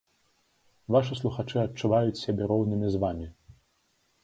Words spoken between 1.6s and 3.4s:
адчуваюць сябе роўнымі з вамі.